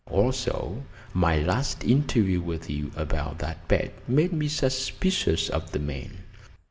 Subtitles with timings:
[0.09, 6.23] Also, my last interview with you about that bet made me suspicious of the man.